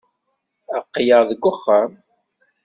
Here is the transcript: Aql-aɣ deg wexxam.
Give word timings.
Aql-aɣ 0.77 1.21
deg 1.29 1.39
wexxam. 1.45 1.91